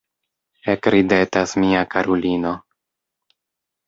[0.73, 2.55] Ekridetas mia karulino.